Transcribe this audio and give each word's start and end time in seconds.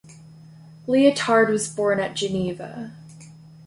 Liotard 0.87 1.49
was 1.51 1.67
born 1.69 1.99
at 1.99 2.15
Geneva. 2.15 2.91